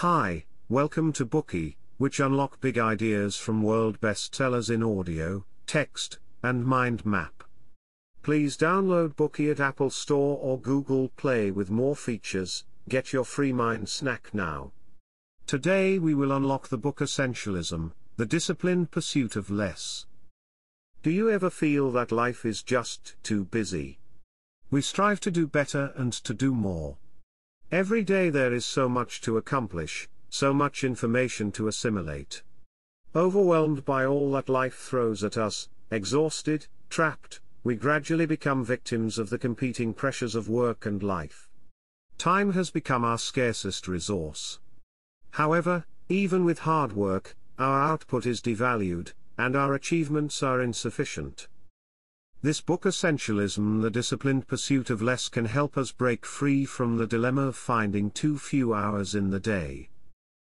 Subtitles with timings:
[0.00, 6.64] Hi, welcome to Bookey, which unlock big ideas from world bestsellers in audio, text, and
[6.64, 7.44] mind map.
[8.22, 12.64] Please download Bookey at Apple Store or Google Play with more features.
[12.88, 14.72] Get your free mind snack now.
[15.46, 20.06] Today we will unlock the book Essentialism, the disciplined pursuit of less.
[21.02, 23.98] Do you ever feel that life is just too busy?
[24.70, 26.96] We strive to do better and to do more.
[27.72, 32.42] Every day there is so much to accomplish, so much information to assimilate.
[33.14, 39.30] Overwhelmed by all that life throws at us, exhausted, trapped, we gradually become victims of
[39.30, 41.48] the competing pressures of work and life.
[42.18, 44.58] Time has become our scarcest resource.
[45.30, 51.46] However, even with hard work, our output is devalued, and our achievements are insufficient.
[52.42, 57.06] This book Essentialism The Disciplined Pursuit of Less can help us break free from the
[57.06, 59.90] dilemma of finding too few hours in the day.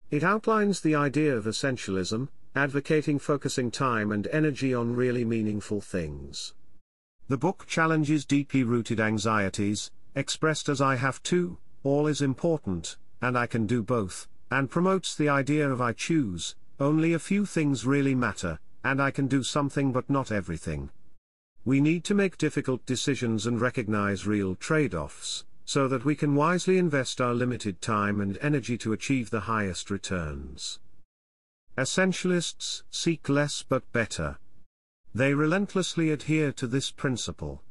[0.08, 6.54] It outlines the idea of essentialism, advocating focusing time and energy on really meaningful things.
[7.26, 13.36] The book challenges deeply rooted anxieties, expressed as I have to, all is important, and
[13.36, 17.84] I can do both, and promotes the idea of I choose, only a few things
[17.84, 20.90] really matter, and I can do something but not everything.
[21.64, 26.78] We need to make difficult decisions and recognize real trade-offs, so that we can wisely
[26.78, 30.80] invest our limited time and energy to achieve the highest returns.
[31.76, 34.38] Essentialists seek less but better.
[35.14, 37.62] They relentlessly adhere to this principle.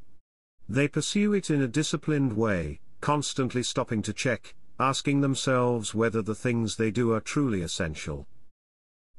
[0.68, 6.34] They pursue it in a disciplined way, constantly stopping to check, asking themselves whether the
[6.34, 8.26] things they do are truly essential.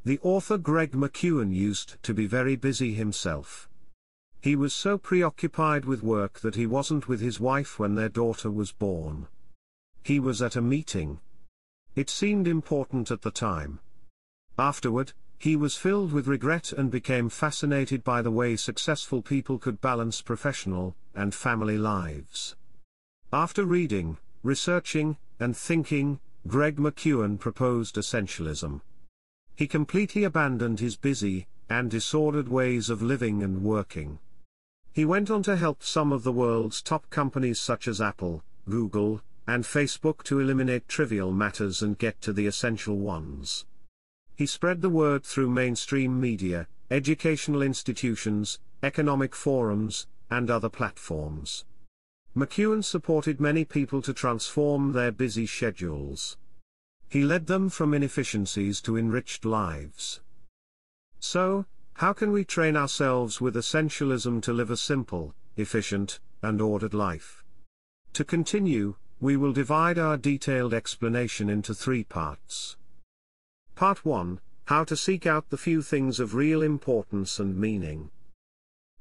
[0.05, 3.69] The author Greg McKeown used to be very busy himself.
[4.41, 8.49] He was so preoccupied with work that he wasn't with his wife when their daughter
[8.49, 9.27] was born.
[10.03, 11.19] He was at a meeting.
[11.95, 13.79] It seemed important at the time.
[14.57, 19.79] Afterward, he was filled with regret and became fascinated by the way successful people could
[19.79, 22.55] balance professional and family lives.
[23.31, 28.81] After reading, researching, and thinking, Greg McKeown proposed essentialism.
[29.55, 34.17] He completely abandoned his busy and disordered ways of living and working.
[34.93, 39.21] He went on to help some of the world's top companies such as Apple, Google,
[39.47, 43.65] and Facebook to eliminate trivial matters and get to the essential ones.
[44.35, 51.65] He spread the word through mainstream media, educational institutions, economic forums, and other platforms.
[52.35, 56.37] McKeown supported many people to transform their busy schedules.
[57.09, 60.21] He led them from inefficiencies to enriched lives.
[61.19, 61.65] So,
[61.95, 67.43] how can we train ourselves with essentialism to live a simple, efficient, and ordered life?
[68.13, 72.75] To continue, we will divide our detailed explanation into three parts.
[73.75, 78.09] Part 1 How to seek out the few things of real importance and meaning.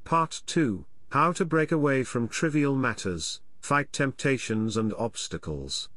[0.05, 5.89] Part 2 How to break away from trivial matters, fight temptations and obstacles.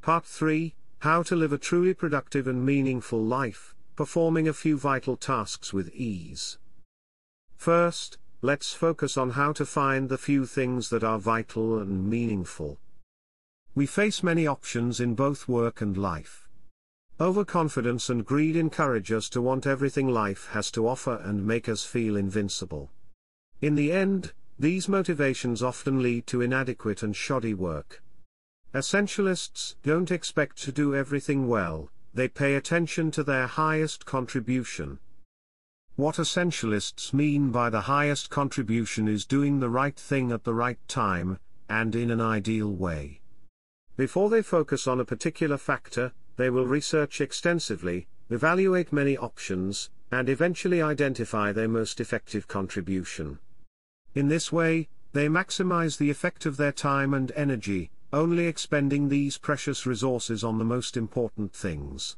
[0.00, 5.16] Part 3 How to live a truly productive and meaningful life performing a few vital
[5.16, 6.58] tasks with ease.
[7.56, 12.78] First, let's focus on how to find the few things that are vital and meaningful.
[13.74, 16.48] We face many options in both work and life.
[17.18, 21.82] Overconfidence and greed encourage us to want everything life has to offer and make us
[21.82, 22.90] feel invincible.
[23.62, 28.02] In the end, these motivations often lead to inadequate and shoddy work.
[28.74, 34.98] Essentialists don't expect to do everything well, they pay attention to their highest contribution.
[35.96, 40.78] What essentialists mean by the highest contribution is doing the right thing at the right
[40.88, 41.38] time,
[41.68, 43.20] and in an ideal way.
[43.98, 50.30] Before they focus on a particular factor, they will research extensively, evaluate many options, and
[50.30, 53.38] eventually identify their most effective contribution.
[54.14, 59.36] In this way, they maximize the effect of their time and energy, only expending these
[59.36, 62.16] precious resources on the most important things.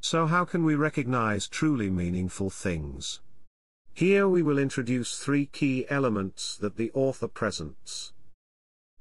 [0.00, 3.20] So how can we recognize truly meaningful things?
[3.92, 8.14] Here we will introduce three key elements that the author presents.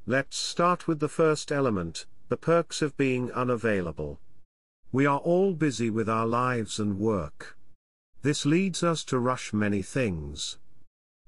[0.05, 4.19] Let's start with the first element, the perks of being unavailable.
[4.91, 7.57] We are all busy with our lives and work.
[8.23, 10.57] This leads us to rush many things.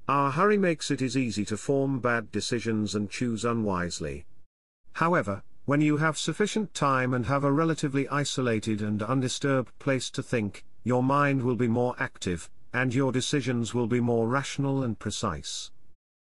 [0.09, 4.25] Our hurry makes it is easy to form bad decisions and choose unwisely.
[4.95, 10.23] However, when you have sufficient time and have a relatively isolated and undisturbed place to
[10.23, 14.97] think, your mind will be more active, and your decisions will be more rational and
[14.97, 15.69] precise.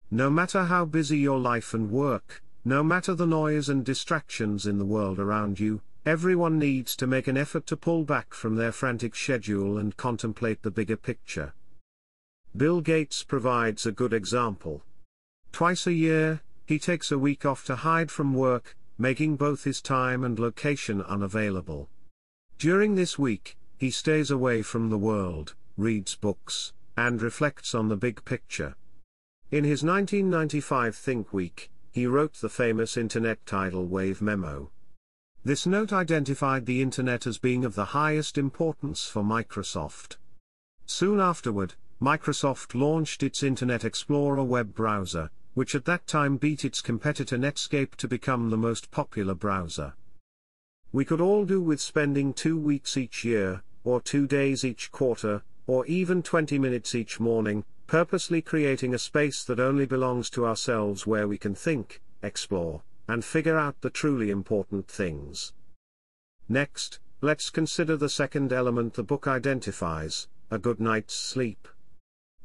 [0.09, 4.77] No matter how busy your life and work, no matter the noise and distractions in
[4.77, 8.71] the world around you, everyone needs to make an effort to pull back from their
[8.71, 11.53] frantic schedule and contemplate the bigger picture.
[12.55, 14.83] Bill Gates provides a good example.
[15.51, 19.81] Twice a year, he takes a week off to hide from work, making both his
[19.81, 21.89] time and location unavailable.
[22.57, 27.97] During this week, he stays away from the world, reads books, and reflects on the
[27.97, 28.75] big picture.
[29.51, 34.71] In his 1995 Think Week, he wrote the famous Internet tidal wave memo.
[35.43, 40.15] This note identified the Internet as being of the highest importance for Microsoft.
[40.85, 46.81] Soon afterward, Microsoft launched its Internet Explorer web browser, which at that time beat its
[46.81, 49.93] competitor Netscape to become the most popular browser.
[50.91, 55.43] We could all do with spending two weeks each year, or two days each quarter,
[55.67, 61.05] or even 20 minutes each morning, purposely creating a space that only belongs to ourselves
[61.07, 65.53] where we can think, explore, and figure out the truly important things.
[66.49, 71.67] Next, let's consider the second element the book identifies a good night's sleep.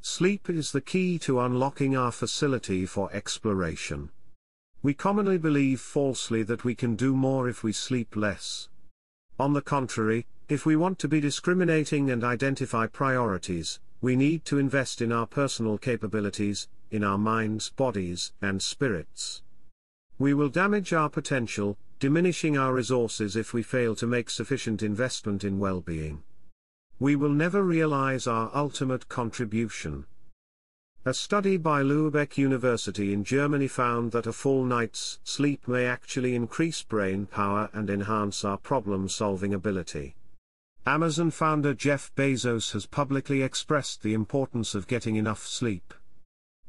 [0.00, 4.10] Sleep is the key to unlocking our facility for exploration.
[4.80, 8.68] We commonly believe falsely that we can do more if we sleep less.
[9.40, 14.58] On the contrary, if we want to be discriminating and identify priorities, we need to
[14.58, 19.42] invest in our personal capabilities, in our minds, bodies, and spirits.
[20.18, 25.42] We will damage our potential, diminishing our resources if we fail to make sufficient investment
[25.42, 26.22] in well being
[27.00, 30.04] we will never realize our ultimate contribution.
[31.04, 36.34] A study by Lübeck University in Germany found that a full night's sleep may actually
[36.34, 40.16] increase brain power and enhance our problem solving ability.
[40.84, 45.94] Amazon founder Jeff Bezos has publicly expressed the importance of getting enough sleep.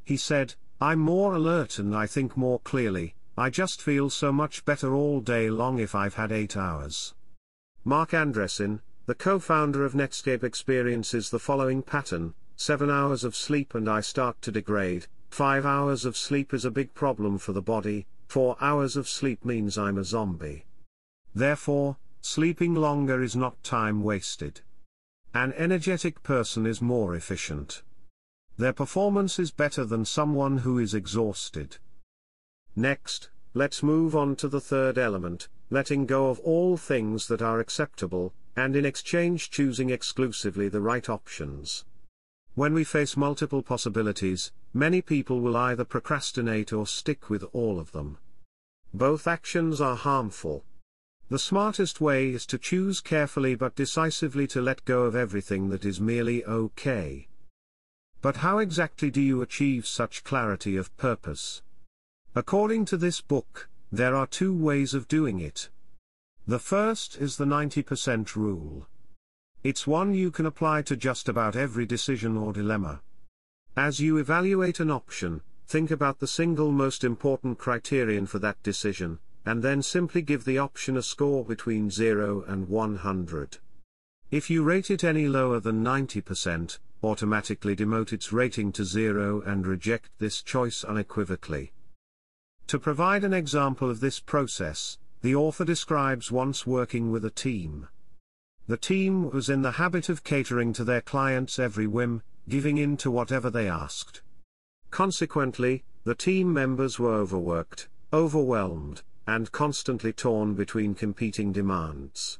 [0.04, 4.64] He said, I'm more alert and I think more clearly, I just feel so much
[4.64, 7.14] better all day long if I've had 8 hours.
[7.84, 13.88] Marc Andreessen, the co-founder of Netscape experiences the following pattern, 7 hours of sleep and
[13.88, 18.06] I start to degrade, 5 hours of sleep is a big problem for the body,
[18.28, 20.64] 4 hours of sleep means I'm a zombie.
[21.34, 24.60] Therefore, sleeping longer is not time wasted.
[25.32, 27.82] An energetic person is more efficient.
[28.58, 31.78] Their performance is better than someone who is exhausted.
[32.76, 37.60] Next, let's move on to the third element, letting go of all things that are
[37.60, 41.84] acceptable, and in exchange choosing exclusively the right options.
[42.54, 47.92] When we face multiple possibilities, many people will either procrastinate or stick with all of
[47.92, 48.18] them.
[48.92, 50.64] Both actions are harmful.
[51.28, 55.84] The smartest way is to choose carefully but decisively to let go of everything that
[55.84, 57.28] is merely okay.
[58.20, 61.62] But how exactly do you achieve such clarity of purpose?
[62.34, 65.68] According to this book, there are two ways of doing it.
[66.50, 68.88] The first is the 90% rule.
[69.62, 73.02] It's one you can apply to just about every decision or dilemma.
[73.76, 79.20] As you evaluate an option, think about the single most important criterion for that decision,
[79.46, 83.58] and then simply give the option a score between 0 and 100.
[84.32, 89.68] If you rate it any lower than 90%, automatically demote its rating to 0 and
[89.68, 91.70] reject this choice unequivocally.
[92.66, 97.88] To provide an example of this process, the author describes once working with a team.
[98.66, 102.96] The team was in the habit of catering to their clients' every whim, giving in
[102.98, 104.22] to whatever they asked.
[104.90, 112.38] Consequently, the team members were overworked, overwhelmed, and constantly torn between competing demands.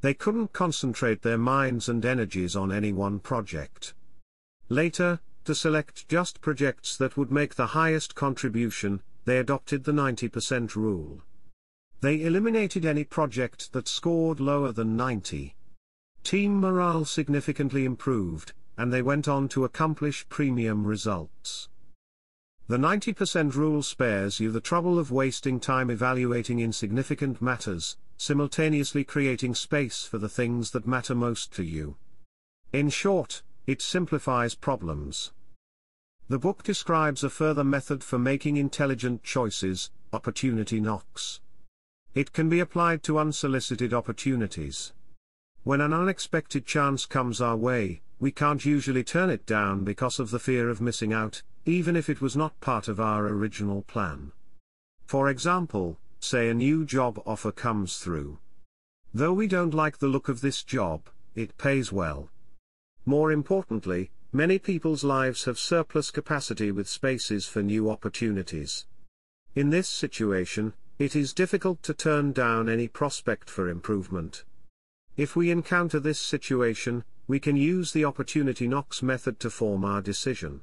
[0.00, 3.94] They couldn't concentrate their minds and energies on any one project.
[4.68, 10.76] Later, to select just projects that would make the highest contribution, they adopted the 90%
[10.76, 11.22] rule.
[12.00, 15.54] They eliminated any project that scored lower than 90.
[16.22, 21.68] Team morale significantly improved, and they went on to accomplish premium results.
[22.68, 29.54] The 90% rule spares you the trouble of wasting time evaluating insignificant matters, simultaneously creating
[29.54, 31.96] space for the things that matter most to you.
[32.72, 35.32] In short, it simplifies problems.
[36.28, 41.40] The book describes a further method for making intelligent choices, opportunity knocks.
[42.16, 44.94] It can be applied to unsolicited opportunities.
[45.64, 50.30] When an unexpected chance comes our way, we can't usually turn it down because of
[50.30, 54.32] the fear of missing out, even if it was not part of our original plan.
[55.04, 58.38] For example, say a new job offer comes through.
[59.12, 61.02] Though we don't like the look of this job,
[61.34, 62.30] it pays well.
[63.04, 68.86] More importantly, many people's lives have surplus capacity with spaces for new opportunities.
[69.54, 74.44] In this situation, it is difficult to turn down any prospect for improvement.
[75.16, 80.00] If we encounter this situation, we can use the opportunity knocks method to form our
[80.00, 80.62] decision.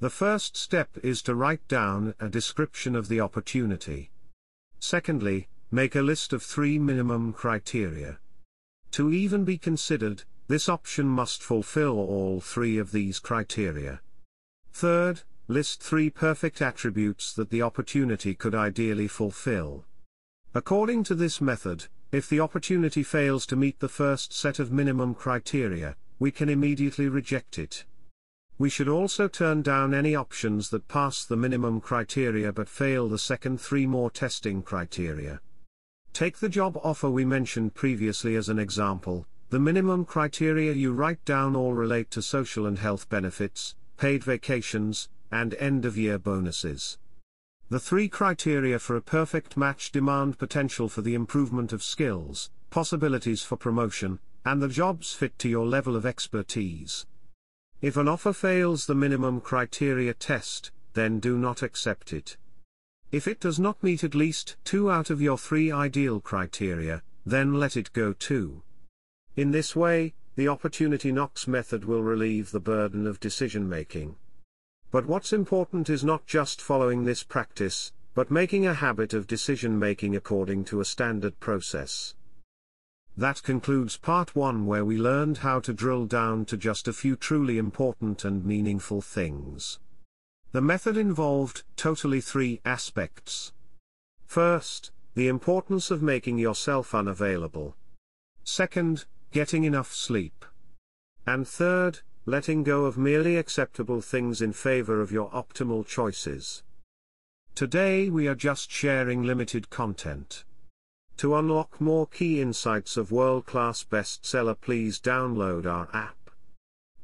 [0.00, 4.10] The first step is to write down a description of the opportunity.
[4.78, 8.18] Secondly, make a list of three minimum criteria.
[8.92, 14.00] To even be considered, this option must fulfill all three of these criteria.
[14.72, 19.84] Third, list three perfect attributes that the opportunity could ideally fulfill.
[20.54, 25.14] According to this method, if the opportunity fails to meet the first set of minimum
[25.14, 27.84] criteria, we can immediately reject it.
[28.58, 33.18] We should also turn down any options that pass the minimum criteria but fail the
[33.18, 35.40] second three more testing criteria.
[36.12, 41.22] Take the job offer we mentioned previously as an example, the minimum criteria you write
[41.24, 46.98] down all relate to social and health benefits, paid vacations, and end-of-year bonuses.
[47.68, 53.42] The three criteria for a perfect match demand potential for the improvement of skills, possibilities
[53.42, 57.06] for promotion, and the job's fit to your level of expertise.
[57.82, 62.36] If an offer fails the minimum criteria test, then do not accept it.
[63.12, 67.54] If it does not meet at least two out of your three ideal criteria, then
[67.54, 68.62] let it go too.
[69.36, 74.16] In this way, the opportunity knocks method will relieve the burden of decision making.
[74.96, 79.78] But what's important is not just following this practice, but making a habit of decision
[79.78, 82.14] making according to a standard process.
[83.14, 87.14] That concludes part 1 where we learned how to drill down to just a few
[87.14, 89.80] truly important and meaningful things.
[90.52, 93.52] The method involved totally three aspects.
[94.24, 97.76] First, the importance of making yourself unavailable.
[98.44, 100.46] Second, getting enough sleep.
[101.26, 106.64] And third, letting go of merely acceptable things in favor of your optimal choices.
[107.54, 110.44] Today we are just sharing limited content.
[111.18, 116.16] To unlock more key insights of world-class bestseller please download our app.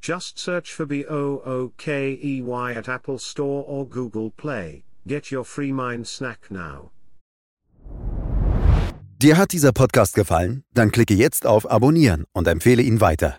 [0.01, 4.83] Just search for B-O-O-K-E-Y at Apple Store or Google Play.
[5.07, 6.91] Get your free mind snack now.
[9.19, 10.65] Dir hat dieser Podcast gefallen?
[10.75, 13.39] Dann klicke jetzt auf Abonnieren und empfehle ihn weiter.